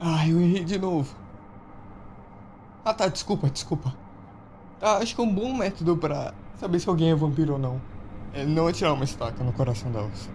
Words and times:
Ah, 0.00 0.26
eu 0.26 0.40
errei 0.40 0.64
de 0.64 0.78
novo. 0.78 1.14
Ah 2.84 2.94
tá, 2.94 3.06
desculpa, 3.06 3.50
desculpa. 3.50 3.94
Ah, 4.80 4.96
acho 4.96 5.14
que 5.14 5.20
um 5.20 5.32
bom 5.32 5.54
método 5.54 5.96
pra 5.96 6.32
saber 6.56 6.80
se 6.80 6.88
alguém 6.88 7.10
é 7.10 7.14
vampiro 7.14 7.52
ou 7.52 7.58
não 7.58 7.80
é 8.32 8.44
não 8.44 8.66
atirar 8.66 8.94
uma 8.94 9.04
estaca 9.04 9.42
no 9.42 9.52
coração 9.52 9.90
delas. 9.90 10.30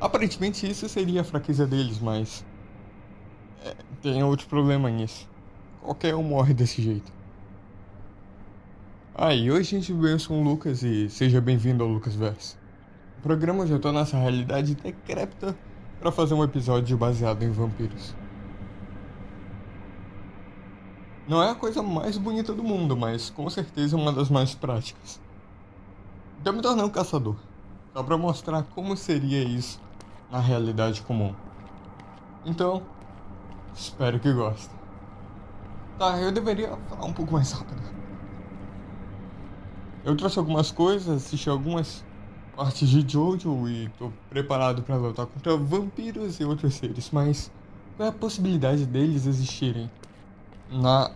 Aparentemente 0.00 0.68
isso 0.68 0.88
seria 0.88 1.20
a 1.20 1.24
fraqueza 1.24 1.66
deles, 1.66 1.98
mas. 1.98 2.44
É, 3.64 3.74
tem 4.00 4.22
outro 4.22 4.46
problema 4.48 4.88
nisso. 4.90 5.28
Qualquer 5.82 6.14
um 6.14 6.22
morre 6.22 6.54
desse 6.54 6.80
jeito. 6.80 7.12
Ah, 9.14 9.34
e 9.34 9.50
hoje 9.50 9.76
a 9.76 9.80
gente 9.80 9.92
veio 9.92 10.26
com 10.26 10.40
o 10.40 10.44
Lucas 10.44 10.82
e 10.82 11.10
seja 11.10 11.40
bem-vindo 11.40 11.82
ao 11.82 11.90
Lucas 11.90 12.14
Verso. 12.14 12.58
O 13.18 13.22
programa 13.22 13.66
já 13.66 13.78
tá 13.78 13.92
nessa 13.92 14.16
realidade 14.16 14.74
decrépita 14.74 15.54
para 16.00 16.10
fazer 16.10 16.32
um 16.32 16.42
episódio 16.42 16.96
baseado 16.96 17.42
em 17.42 17.50
vampiros. 17.50 18.14
Não 21.28 21.42
é 21.42 21.50
a 21.50 21.54
coisa 21.54 21.82
mais 21.82 22.16
bonita 22.16 22.54
do 22.54 22.64
mundo, 22.64 22.96
mas 22.96 23.28
com 23.28 23.48
certeza 23.50 23.96
uma 23.96 24.10
das 24.10 24.30
mais 24.30 24.54
práticas. 24.54 25.20
Eu 26.42 26.54
me 26.54 26.62
tornei 26.62 26.84
um 26.84 26.88
caçador, 26.88 27.36
só 27.92 28.02
para 28.02 28.16
mostrar 28.16 28.62
como 28.74 28.96
seria 28.96 29.44
isso 29.44 29.78
na 30.30 30.40
realidade 30.40 31.02
comum. 31.02 31.34
Então, 32.46 32.82
espero 33.74 34.18
que 34.18 34.32
gostem. 34.32 34.74
Tá, 35.98 36.18
eu 36.18 36.32
deveria 36.32 36.74
falar 36.88 37.04
um 37.04 37.12
pouco 37.12 37.34
mais 37.34 37.52
rápido. 37.52 37.82
Eu 40.02 40.16
trouxe 40.16 40.38
algumas 40.38 40.72
coisas, 40.72 41.26
assisti 41.26 41.50
algumas 41.50 42.02
partes 42.60 42.90
de 42.90 43.10
Jojo 43.10 43.66
e 43.70 43.88
tô 43.98 44.12
preparado 44.28 44.82
para 44.82 44.94
lutar 44.94 45.24
contra 45.24 45.56
vampiros 45.56 46.38
e 46.40 46.44
outros 46.44 46.74
seres, 46.74 47.10
mas 47.10 47.50
qual 47.96 48.06
é 48.06 48.10
a 48.10 48.14
possibilidade 48.14 48.84
deles 48.84 49.24
existirem 49.24 49.90
na 50.70 51.10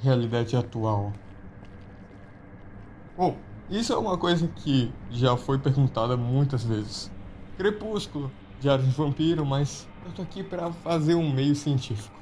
realidade 0.00 0.56
atual? 0.56 1.12
Bom, 3.16 3.36
isso 3.68 3.92
é 3.92 3.96
uma 3.98 4.16
coisa 4.16 4.46
que 4.46 4.92
já 5.10 5.36
foi 5.36 5.58
perguntada 5.58 6.16
muitas 6.16 6.62
vezes. 6.62 7.10
Crepúsculo, 7.56 8.30
Diário 8.60 8.84
de 8.84 8.92
Vampiro, 8.92 9.44
mas 9.44 9.88
eu 10.06 10.12
tô 10.12 10.22
aqui 10.22 10.44
para 10.44 10.70
fazer 10.70 11.16
um 11.16 11.34
meio 11.34 11.56
científico. 11.56 12.14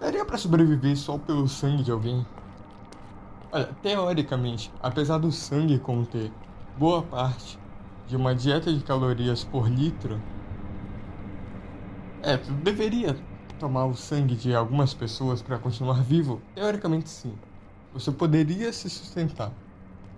Daria 0.00 0.24
para 0.24 0.38
sobreviver 0.38 0.96
só 0.96 1.16
pelo 1.16 1.46
sangue 1.46 1.84
de 1.84 1.92
alguém? 1.92 2.26
Olha, 3.56 3.70
teoricamente, 3.80 4.70
apesar 4.82 5.16
do 5.16 5.32
sangue 5.32 5.78
conter 5.78 6.30
boa 6.76 7.00
parte 7.00 7.58
de 8.06 8.14
uma 8.14 8.34
dieta 8.34 8.70
de 8.70 8.84
calorias 8.84 9.44
por 9.44 9.66
litro, 9.66 10.20
é, 12.22 12.36
deveria 12.36 13.16
tomar 13.58 13.86
o 13.86 13.94
sangue 13.94 14.36
de 14.36 14.54
algumas 14.54 14.92
pessoas 14.92 15.40
para 15.40 15.58
continuar 15.58 16.02
vivo? 16.02 16.42
Teoricamente, 16.54 17.08
sim. 17.08 17.32
Você 17.94 18.12
poderia 18.12 18.70
se 18.74 18.90
sustentar. 18.90 19.50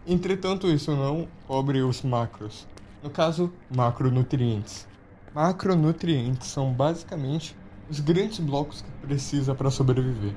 Entretanto, 0.05 0.67
isso 0.67 0.91
não 0.97 1.29
cobre 1.47 1.81
os 1.81 2.03
macros. 2.03 2.67
No 3.05 3.09
caso, 3.09 3.53
macronutrientes. 3.73 4.85
Macronutrientes 5.33 6.49
são 6.49 6.73
basicamente 6.73 7.57
os 7.89 8.01
grandes 8.01 8.41
blocos 8.41 8.83
que 8.83 8.91
precisa 9.07 9.55
para 9.55 9.71
sobreviver. 9.71 10.35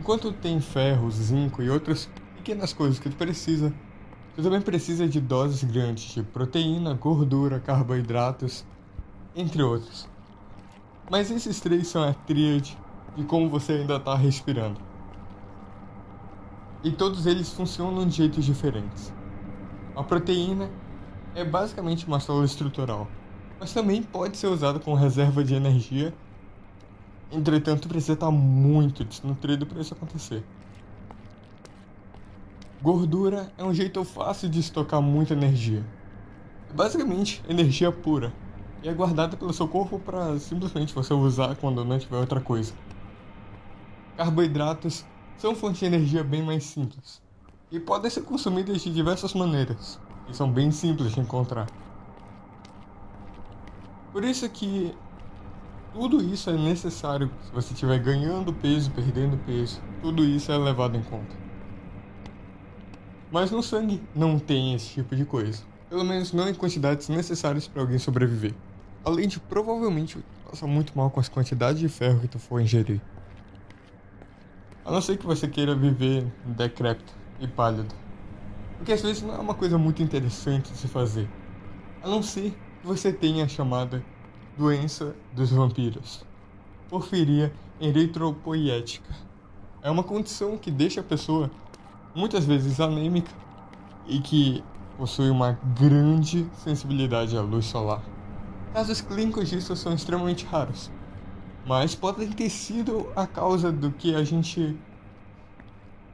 Enquanto 0.00 0.32
tem 0.32 0.60
ferro, 0.60 1.10
zinco 1.10 1.62
e 1.62 1.68
outras 1.68 2.08
pequenas 2.36 2.72
coisas 2.72 2.98
que 2.98 3.10
tu 3.10 3.16
precisa, 3.16 3.72
tu 4.34 4.42
também 4.42 4.60
precisa 4.60 5.06
de 5.06 5.20
doses 5.20 5.62
grandes 5.62 6.14
de 6.14 6.22
proteína, 6.22 6.94
gordura, 6.94 7.60
carboidratos, 7.60 8.64
entre 9.36 9.62
outros. 9.62 10.08
Mas 11.10 11.30
esses 11.30 11.60
três 11.60 11.86
são 11.86 12.02
a 12.02 12.14
tríade 12.14 12.76
de 13.14 13.24
como 13.24 13.50
você 13.50 13.72
ainda 13.72 13.96
está 13.96 14.16
respirando 14.16 14.80
e 16.82 16.90
todos 16.90 17.26
eles 17.26 17.52
funcionam 17.52 18.06
de 18.06 18.16
jeitos 18.16 18.44
diferentes. 18.44 19.12
A 19.94 20.02
proteína 20.02 20.70
é 21.34 21.44
basicamente 21.44 22.06
uma 22.06 22.18
célula 22.18 22.46
estrutural, 22.46 23.06
mas 23.58 23.72
também 23.72 24.02
pode 24.02 24.36
ser 24.36 24.46
usada 24.46 24.78
como 24.78 24.96
reserva 24.96 25.44
de 25.44 25.54
energia. 25.54 26.14
Entretanto, 27.32 27.88
precisa 27.88 28.14
estar 28.14 28.30
muito 28.30 29.04
desnutrido 29.04 29.64
para 29.66 29.80
isso 29.80 29.94
acontecer. 29.94 30.42
Gordura 32.82 33.52
é 33.58 33.64
um 33.64 33.74
jeito 33.74 34.02
fácil 34.04 34.48
de 34.48 34.58
estocar 34.58 35.02
muita 35.02 35.34
energia. 35.34 35.84
É 36.70 36.72
basicamente 36.72 37.42
energia 37.48 37.92
pura 37.92 38.32
e 38.82 38.88
é 38.88 38.92
guardada 38.92 39.36
pelo 39.36 39.52
seu 39.52 39.68
corpo 39.68 39.98
para 39.98 40.38
simplesmente 40.38 40.94
você 40.94 41.12
usar 41.12 41.54
quando 41.56 41.84
não 41.84 41.98
tiver 41.98 42.16
outra 42.16 42.40
coisa. 42.40 42.72
Carboidratos 44.16 45.04
são 45.36 45.54
fontes 45.54 45.80
de 45.80 45.86
energia 45.86 46.24
bem 46.24 46.42
mais 46.42 46.64
simples 46.64 47.20
e 47.70 47.78
podem 47.78 48.10
ser 48.10 48.22
consumidas 48.22 48.80
de 48.80 48.92
diversas 48.92 49.34
maneiras 49.34 50.00
e 50.28 50.34
são 50.34 50.50
bem 50.50 50.70
simples 50.70 51.12
de 51.12 51.20
encontrar. 51.20 51.66
Por 54.12 54.24
isso 54.24 54.48
que 54.48 54.94
tudo 55.92 56.22
isso 56.22 56.50
é 56.50 56.52
necessário 56.52 57.30
se 57.42 57.52
você 57.52 57.72
estiver 57.72 57.98
ganhando 57.98 58.52
peso, 58.52 58.90
perdendo 58.90 59.36
peso, 59.44 59.80
tudo 60.00 60.24
isso 60.24 60.50
é 60.52 60.58
levado 60.58 60.96
em 60.96 61.02
conta. 61.02 61.36
Mas 63.30 63.50
no 63.50 63.62
sangue 63.62 64.02
não 64.14 64.38
tem 64.38 64.74
esse 64.74 64.94
tipo 64.94 65.14
de 65.14 65.24
coisa, 65.24 65.62
pelo 65.88 66.04
menos 66.04 66.32
não 66.32 66.48
em 66.48 66.54
quantidades 66.54 67.08
necessárias 67.08 67.66
para 67.66 67.82
alguém 67.82 67.98
sobreviver. 67.98 68.54
Além 69.04 69.28
de 69.28 69.40
provavelmente 69.40 70.18
passar 70.48 70.66
muito 70.66 70.96
mal 70.96 71.10
com 71.10 71.20
as 71.20 71.28
quantidades 71.28 71.80
de 71.80 71.88
ferro 71.88 72.20
que 72.20 72.28
tu 72.28 72.38
for 72.38 72.60
ingerir. 72.60 73.00
A 74.84 74.90
não 74.90 75.00
ser 75.00 75.16
que 75.16 75.26
você 75.26 75.46
queira 75.46 75.74
viver 75.74 76.26
decrépito 76.44 77.12
e 77.38 77.46
pálido. 77.46 77.94
Porque 78.76 78.92
às 78.92 79.02
vezes 79.02 79.22
não 79.22 79.34
é 79.34 79.38
uma 79.38 79.54
coisa 79.54 79.78
muito 79.78 80.02
interessante 80.02 80.72
de 80.72 80.78
se 80.78 80.88
fazer. 80.88 81.28
A 82.02 82.08
não 82.08 82.22
ser 82.22 82.50
que 82.80 82.86
você 82.86 83.12
tenha 83.12 83.44
a 83.44 83.48
chamada 83.48 84.02
doença 84.56 85.14
dos 85.32 85.50
vampiros. 85.50 86.24
Porfiria 86.88 87.52
eritropoiética. 87.80 89.14
É 89.82 89.90
uma 89.90 90.02
condição 90.02 90.58
que 90.58 90.70
deixa 90.70 91.00
a 91.00 91.04
pessoa 91.04 91.50
muitas 92.14 92.44
vezes 92.44 92.80
anêmica 92.80 93.32
e 94.06 94.20
que 94.20 94.62
possui 94.98 95.30
uma 95.30 95.58
grande 95.78 96.46
sensibilidade 96.62 97.36
à 97.36 97.40
luz 97.40 97.66
solar. 97.66 98.02
Casos 98.74 99.00
clínicos 99.00 99.48
disso 99.48 99.74
são 99.74 99.94
extremamente 99.94 100.44
raros, 100.44 100.90
mas 101.66 101.94
podem 101.94 102.30
ter 102.30 102.50
sido 102.50 103.08
a 103.16 103.26
causa 103.26 103.72
do 103.72 103.90
que 103.90 104.14
a 104.14 104.22
gente 104.22 104.76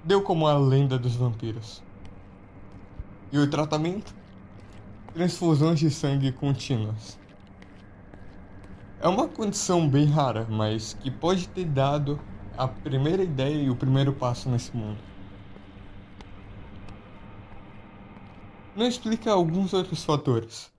deu 0.05 0.23
como 0.23 0.47
a 0.47 0.57
lenda 0.57 0.99
dos 0.99 1.17
vampiros. 1.17 1.83
E 3.33 3.39
o 3.39 3.51
tratamento? 3.51 4.15
Transfusões 5.13 5.81
de 5.81 5.91
sangue 5.91 6.31
contínuas. 6.31 7.19
É 9.01 9.09
uma 9.09 9.29
condição 9.29 9.89
bem 9.89 10.07
rara, 10.07 10.47
mas 10.49 10.95
que 10.95 11.11
pode 11.11 11.49
ter 11.49 11.67
dado 11.67 12.19
a 12.57 12.67
primeira 12.67 13.23
ideia 13.23 13.63
e 13.63 13.71
o 13.71 13.77
primeiro 13.77 14.13
passo 14.13 14.49
nesse 14.49 14.75
mundo. 14.75 14.99
Não 18.75 18.87
explica 18.87 19.31
alguns 19.33 19.73
outros 19.75 20.05
fatores, 20.05 20.71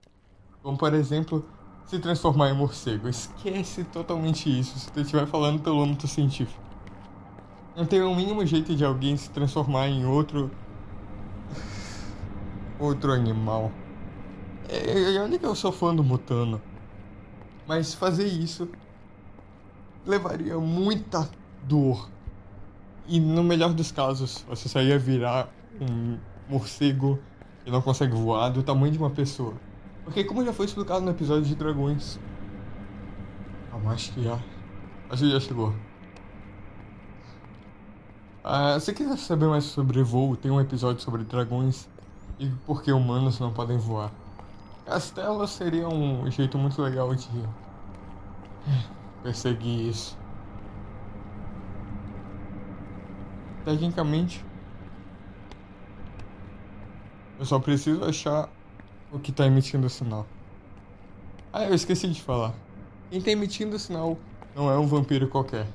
como 0.62 0.76
por 0.76 0.94
exemplo 0.94 1.44
se 1.86 1.98
transformar 1.98 2.50
em 2.50 2.54
morcego. 2.54 3.08
Esquece 3.08 3.84
totalmente 3.84 4.46
isso 4.48 4.78
se 4.78 4.92
tu 4.92 5.00
estiver 5.00 5.26
falando 5.26 5.62
pelo 5.62 5.82
âmbito 5.82 6.06
científico. 6.06 6.62
Não 7.76 7.86
tem 7.86 8.02
o 8.02 8.14
mínimo 8.14 8.44
jeito 8.44 8.74
de 8.74 8.84
alguém 8.84 9.16
se 9.16 9.30
transformar 9.30 9.88
em 9.88 10.04
outro. 10.04 10.50
outro 12.78 13.12
animal. 13.12 13.70
É, 14.68 15.14
é, 15.14 15.22
olha 15.22 15.38
que 15.38 15.46
eu 15.46 15.54
sou 15.54 15.72
fã 15.72 15.94
do 15.94 16.04
Mutano. 16.04 16.60
Mas 17.68 17.92
fazer 17.92 18.26
isso 18.26 18.66
levaria 20.06 20.58
muita 20.58 21.28
dor. 21.64 22.08
E 23.06 23.20
no 23.20 23.44
melhor 23.44 23.74
dos 23.74 23.92
casos, 23.92 24.42
você 24.48 24.70
só 24.70 24.80
ia 24.80 24.98
virar 24.98 25.52
um 25.78 26.18
morcego 26.48 27.18
que 27.62 27.70
não 27.70 27.82
consegue 27.82 28.14
voar 28.14 28.48
do 28.48 28.62
tamanho 28.62 28.90
de 28.90 28.98
uma 28.98 29.10
pessoa. 29.10 29.52
Porque 30.02 30.24
como 30.24 30.42
já 30.42 30.52
foi 30.52 30.64
explicado 30.64 31.02
no 31.02 31.10
episódio 31.10 31.44
de 31.44 31.54
dragões. 31.54 32.18
Acho 33.86 34.12
que 34.12 34.22
já. 34.22 34.38
Acho 35.10 35.24
que 35.24 35.30
já 35.30 35.40
chegou. 35.40 35.74
Ah, 38.42 38.80
se 38.80 38.94
quiser 38.94 39.18
saber 39.18 39.46
mais 39.46 39.64
sobre 39.64 40.02
voo, 40.02 40.36
tem 40.36 40.50
um 40.50 40.60
episódio 40.60 41.02
sobre 41.02 41.22
dragões 41.22 41.86
e 42.38 42.48
por 42.66 42.82
que 42.82 42.90
humanos 42.90 43.38
não 43.38 43.52
podem 43.52 43.76
voar. 43.76 44.10
Castelo 44.88 45.46
seria 45.46 45.86
um 45.86 46.30
jeito 46.30 46.56
muito 46.56 46.80
legal 46.80 47.14
de 47.14 47.28
perseguir 49.22 49.90
isso. 49.90 50.16
Tecnicamente, 53.66 54.42
eu 57.38 57.44
só 57.44 57.58
preciso 57.58 58.02
achar 58.02 58.48
o 59.12 59.18
que 59.18 59.30
tá 59.30 59.46
emitindo 59.46 59.86
o 59.86 59.90
sinal. 59.90 60.26
Ah, 61.52 61.64
eu 61.64 61.74
esqueci 61.74 62.08
de 62.08 62.22
falar. 62.22 62.54
Quem 63.10 63.20
tá 63.20 63.30
emitindo 63.30 63.76
o 63.76 63.78
sinal 63.78 64.16
não 64.56 64.70
é 64.70 64.78
um 64.78 64.86
vampiro 64.86 65.28
qualquer. 65.28 65.66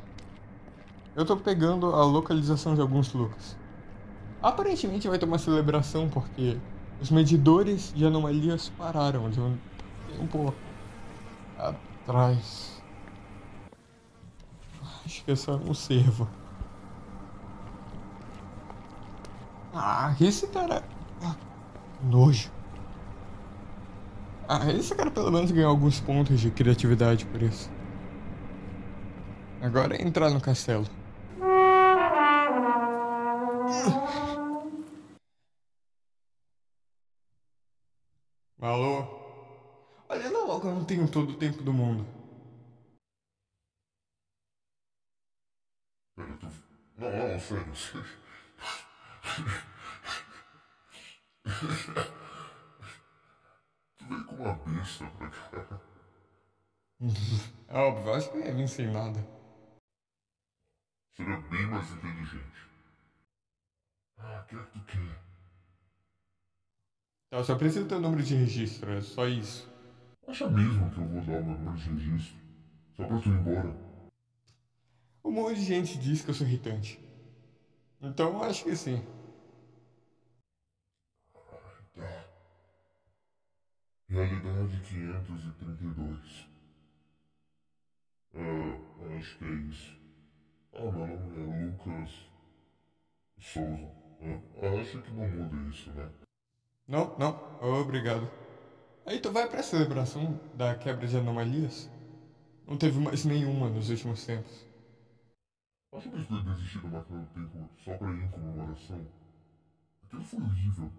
Eu 1.15 1.23
tô 1.23 1.37
pegando 1.37 1.93
a 1.93 2.03
localização 2.03 2.73
de 2.73 2.81
alguns 2.81 3.13
lucas. 3.13 3.55
Aparentemente 4.41 5.07
vai 5.07 5.19
ter 5.19 5.25
uma 5.25 5.37
celebração 5.37 6.09
porque 6.09 6.57
os 7.01 7.11
medidores 7.11 7.91
de 7.93 8.05
anomalias 8.05 8.69
pararam 8.77 9.29
de 9.29 9.39
um 9.39 9.57
tempo 10.17 10.53
atrás. 11.57 12.81
Acho 15.05 15.25
que 15.25 15.31
é 15.31 15.35
só 15.35 15.55
um 15.55 15.73
servo. 15.73 16.27
Ah, 19.73 20.15
esse 20.21 20.47
cara. 20.47 20.83
Ah, 21.21 21.35
nojo. 22.03 22.49
Ah, 24.47 24.71
esse 24.71 24.93
cara 24.95 25.09
pelo 25.09 25.31
menos 25.31 25.51
ganhou 25.51 25.71
alguns 25.71 25.99
pontos 25.99 26.39
de 26.39 26.51
criatividade 26.51 27.25
por 27.25 27.41
isso. 27.41 27.69
Agora 29.61 29.95
é 29.95 30.01
entrar 30.01 30.29
no 30.29 30.39
castelo. 30.39 30.85
Logo, 40.63 40.69
eu 40.69 40.75
não 40.75 40.85
tenho 40.85 41.11
todo 41.11 41.33
o 41.33 41.37
tempo 41.37 41.61
do 41.61 41.73
mundo. 41.73 42.05
Pera, 46.15 46.37
tu... 46.37 46.47
Não, 46.97 47.11
não, 47.11 47.39
sério, 47.39 47.73
tu 53.97 54.05
veio 54.05 54.25
com 54.25 54.35
uma 54.35 54.53
besta 54.53 55.05
pra 55.07 55.29
cá. 55.29 55.81
É 57.67 57.77
óbvio, 57.77 58.13
acho 58.13 58.31
que 58.31 58.37
não 58.37 58.45
ia 58.45 58.53
vir 58.53 58.69
sem 58.69 58.89
nada. 58.89 59.19
Seria 61.17 61.41
bem 61.41 61.67
mais 61.67 61.91
inteligente. 61.91 62.69
Ah, 64.17 64.41
o 64.41 64.47
que 64.47 64.55
é 64.55 64.63
que 64.63 64.71
tu 64.71 64.85
quer? 64.85 65.23
Tá, 67.29 67.37
eu 67.37 67.43
só 67.43 67.57
preciso 67.57 67.85
ter 67.85 67.95
o 67.95 67.99
número 67.99 68.23
de 68.23 68.35
registro, 68.35 68.91
é 68.91 69.01
só 69.01 69.27
isso. 69.27 69.72
Acha 70.27 70.49
mesmo 70.49 70.89
que 70.89 70.99
eu 70.99 71.07
vou 71.07 71.21
dar 71.21 71.41
o 71.41 71.45
meu 71.45 71.57
número 71.57 71.77
de 71.77 71.89
registro? 71.89 72.37
Só 72.95 73.05
pra 73.05 73.19
tu 73.19 73.29
ir 73.29 73.33
embora? 73.33 73.75
Um 75.23 75.31
monte 75.31 75.55
de 75.55 75.65
gente 75.65 75.97
diz 75.97 76.21
que 76.21 76.29
eu 76.29 76.33
sou 76.33 76.47
irritante. 76.47 76.99
Então 78.01 78.33
eu 78.33 78.43
acho 78.43 78.63
que 78.63 78.75
sim. 78.75 79.03
Tá. 81.95 82.25
Realidade 84.09 84.81
532. 84.81 86.47
Ah, 88.35 89.17
acho 89.17 89.37
que 89.37 89.45
é 89.45 89.53
isso. 89.69 89.97
Ah, 90.73 90.91
meu 90.91 90.91
nome 90.91 91.63
é 91.63 91.65
Lucas 91.65 92.11
Souza. 93.39 93.91
Ah, 94.21 94.81
acho 94.81 95.01
que 95.01 95.11
não 95.11 95.27
muda 95.27 95.69
isso, 95.69 95.91
né? 95.91 96.09
Não, 96.87 97.17
não, 97.17 97.79
obrigado. 97.81 98.42
Aí 99.05 99.19
tu 99.19 99.31
vai 99.31 99.49
pra 99.49 99.61
celebração 99.61 100.39
da 100.55 100.75
quebra 100.75 101.05
de 101.05 101.17
anomalias? 101.17 101.91
Não 102.65 102.77
teve 102.77 102.99
mais 102.99 103.25
nenhuma 103.25 103.69
nos 103.69 103.89
últimos 103.89 104.25
tempos. 104.25 104.65
Acho 105.93 106.09
que 106.09 106.15
eles 106.15 106.45
desistir 106.45 106.81
da 106.83 106.87
máquina 106.87 107.19
do 107.19 107.27
tempo 107.27 107.69
só 107.83 107.97
pra 107.97 108.09
ir 108.11 108.23
em 108.23 108.31
comemoração. 108.31 109.05
Aquilo 110.03 110.23
foi 110.23 110.39
horrível. 110.39 110.91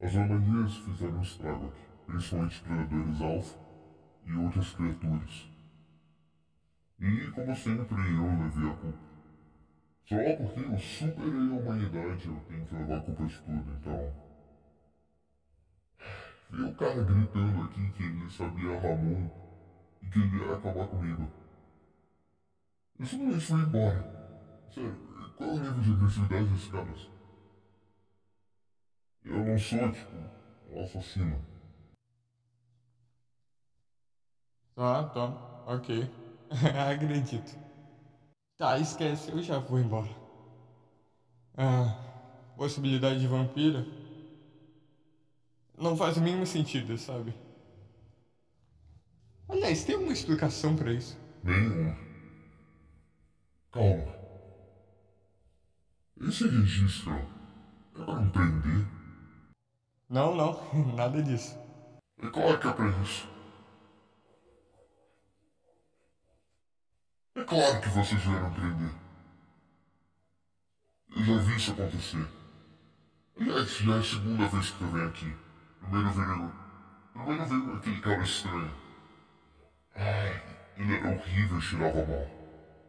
As 0.00 0.14
anomalias 0.14 0.76
fizeram 0.76 1.18
um 1.18 1.22
estrago 1.22 1.72
principalmente 2.06 2.60
predadores 2.60 3.20
alfa 3.20 3.58
e 4.26 4.32
outras 4.34 4.70
criaturas. 4.74 5.50
E, 7.00 7.30
como 7.30 7.56
sempre, 7.56 7.96
eu 7.96 8.42
levei 8.42 8.70
a 8.70 8.76
culpa. 8.76 8.98
Só 10.04 10.16
porque 10.36 10.60
eu 10.60 10.78
superei 10.78 11.30
a 11.30 11.54
humanidade, 11.54 12.28
eu 12.28 12.40
tenho 12.48 12.66
que 12.66 12.74
levar 12.74 12.98
a 12.98 13.00
culpa 13.00 13.24
de 13.24 13.38
tudo, 13.38 13.72
então. 13.78 14.27
Vi 16.50 16.62
o 16.62 16.74
cara 16.74 17.02
gritando 17.02 17.62
aqui 17.62 17.90
que 17.92 18.02
ele 18.02 18.30
sabia 18.30 18.78
Ramon 18.80 19.30
e 20.02 20.06
que 20.06 20.18
ele 20.18 20.38
ia 20.38 20.54
acabar 20.54 20.86
comigo. 20.86 21.28
Eu 22.98 23.06
simplesmente 23.06 23.44
fui 23.44 23.60
embora. 23.60 24.02
Sério, 24.74 24.96
qual 25.36 25.50
é 25.50 25.52
o 25.52 25.58
nível 25.60 25.80
de 25.82 25.92
agressividade 25.92 26.44
desses 26.46 26.70
caras? 26.70 27.08
Eu 29.24 29.44
não 29.44 29.58
sou, 29.58 29.92
tipo, 29.92 30.16
um 30.70 30.82
assassino. 30.82 31.38
Tá, 34.74 35.04
tá, 35.04 35.24
ok. 35.66 36.08
Acredito. 36.90 37.58
Tá, 38.56 38.78
esquece, 38.78 39.30
eu 39.30 39.42
já 39.42 39.58
vou 39.58 39.78
embora. 39.78 40.08
Ah, 41.56 41.94
possibilidade 42.56 43.20
de 43.20 43.26
vampira? 43.26 43.84
Não 45.78 45.96
faz 45.96 46.16
o 46.16 46.20
mínimo 46.20 46.44
sentido, 46.44 46.98
sabe? 46.98 47.32
Aliás, 49.48 49.84
tem 49.84 49.96
uma 49.96 50.12
explicação 50.12 50.74
pra 50.74 50.92
isso? 50.92 51.16
Nenhuma. 51.42 51.96
Calma. 53.70 54.18
Esse 56.20 56.48
registro 56.48 57.14
é 57.14 58.04
pra 58.04 58.20
me 58.20 58.30
prender? 58.30 58.86
Não, 60.10 60.34
não, 60.34 60.60
nada 60.96 61.22
disso. 61.22 61.56
É 62.20 62.28
claro 62.28 62.58
que 62.58 62.66
é 62.66 62.72
pra 62.72 62.88
isso. 63.02 63.28
É 67.36 67.44
claro 67.44 67.80
que 67.80 67.88
vocês 67.90 68.20
vieram 68.20 68.52
prender. 68.52 68.94
Eu 71.16 71.24
já 71.24 71.38
vi 71.38 71.56
isso 71.56 71.70
acontecer. 71.70 72.26
Aliás, 73.40 73.76
já 73.76 73.94
é 73.94 73.98
a 73.98 74.02
segunda 74.02 74.48
vez 74.48 74.70
que 74.70 74.82
eu 74.82 74.88
venho 74.88 75.08
aqui. 75.08 75.47
Primeiro 75.80 76.10
veio. 76.10 76.52
Primeiro 77.12 77.46
veio 77.46 77.76
aquele 77.76 78.00
cara 78.00 78.22
estranho. 78.22 78.74
Ai, 79.94 80.42
ele 80.76 80.94
era 80.94 81.10
horrível 81.10 81.58
e 81.58 81.62
cheirava 81.62 82.06
mal. 82.06 82.38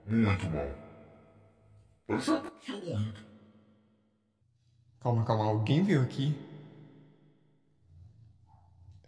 Muito 0.05 0.49
mal. 0.49 0.89
Parecia 2.07 2.41
que 2.41 2.65
tinha 2.65 2.77
morrido. 2.77 3.19
Calma, 4.99 5.23
calma, 5.25 5.45
alguém 5.45 5.83
veio 5.83 6.01
aqui? 6.01 6.35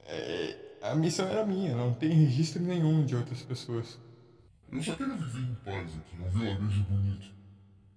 É, 0.03 0.79
a 0.81 0.95
missão 0.95 1.27
era 1.27 1.45
minha, 1.45 1.75
não 1.75 1.93
tem 1.93 2.09
registro 2.09 2.61
nenhum 2.61 3.05
de 3.05 3.15
outras 3.15 3.41
pessoas. 3.41 3.99
Eu 4.71 4.81
só 4.81 4.95
quero 4.95 5.15
viver 5.17 5.39
em 5.39 5.55
paz 5.55 5.97
aqui, 5.97 6.15
um 6.15 6.29
vilarejo 6.29 6.83
bonito. 6.83 7.33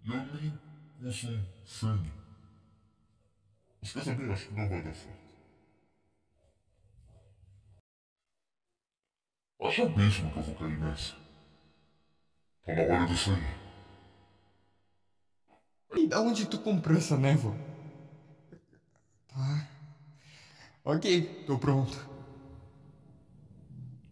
E 0.05 0.11
eu 0.11 0.25
nem 0.41 0.59
consumo 1.01 1.47
sangue. 1.65 2.13
Mas 3.81 3.93
quer 3.93 4.03
saber? 4.03 4.31
Acho 4.33 4.49
que 4.49 4.55
não 4.55 4.69
vai 4.69 4.83
dar 4.83 4.95
certo. 4.95 5.34
Acha 9.75 9.89
mesmo 9.89 10.31
que 10.31 10.37
eu 10.37 10.43
vou 10.45 10.55
cair 10.55 10.79
nessa? 10.79 11.15
Tá 12.65 12.75
na 12.77 12.83
hora 12.83 13.07
de 13.07 13.17
sair. 13.19 13.57
E 15.97 16.07
da 16.07 16.21
onde 16.21 16.47
tu 16.47 16.61
comprou 16.61 16.97
essa 16.97 17.17
névoa? 17.17 17.57
Tá. 19.27 19.69
Ok, 20.85 21.45
tô 21.45 21.59
pronto. 21.59 22.09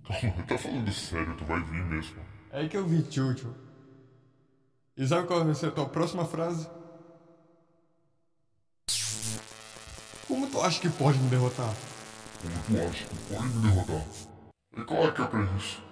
Calma, 0.04 0.42
tá 0.49 0.59
falando 0.59 0.92
sério, 0.92 1.37
tu 1.37 1.45
vai 1.45 1.62
vir 1.62 1.85
mesmo. 1.85 2.21
É 2.50 2.66
que 2.66 2.76
eu 2.76 2.85
vi 2.85 3.09
Jojo. 3.09 3.54
E 4.97 5.07
sabe 5.07 5.28
qual 5.28 5.45
vai 5.45 5.54
ser 5.54 5.66
a 5.66 5.71
tua 5.71 5.88
próxima 5.88 6.25
frase? 6.25 6.69
Como 10.26 10.50
tu 10.50 10.61
acha 10.61 10.81
que 10.81 10.90
pode 10.90 11.19
me 11.19 11.31
derrotar? 11.31 11.73
Como 12.42 12.81
tu 12.81 12.88
acha 12.88 13.07
que 13.07 13.14
pode 13.33 13.47
me 13.47 13.71
derrotar? 13.71 14.33
E 14.75 14.85
claro 14.85 15.09
é 15.09 15.12
que 15.12 15.23
aprendes? 15.23 15.83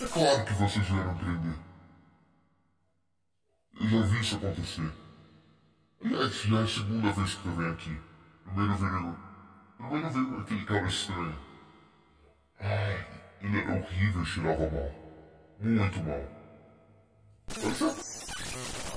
É 0.00 0.06
claro 0.12 0.44
que 0.44 0.52
vocês 0.54 0.86
vieram 0.86 1.12
aprender. 1.12 1.56
Eu 3.80 3.88
já 3.88 4.02
vi 4.02 4.20
isso 4.20 4.36
acontecer. 4.36 4.92
Aliás, 6.04 6.34
já 6.34 6.58
é 6.58 6.62
a 6.62 6.66
segunda 6.66 7.12
vez 7.12 7.34
que 7.34 7.46
eu 7.46 7.52
venho 7.52 7.72
aqui. 7.72 8.00
Primeiro 8.44 8.74
veio. 8.76 9.16
Primeiro 9.76 10.10
veio 10.10 10.40
aquele 10.40 10.64
cara 10.64 10.86
estranho. 10.86 11.38
Ai, 12.58 13.06
ele 13.40 13.58
era 13.60 13.74
horrível 13.74 14.22
e 14.22 14.26
cheirava 14.26 14.70
mal. 14.70 14.94
Muito 15.60 16.02
mal. 16.02 16.42
Mas 17.62 17.82
é... 17.82 18.91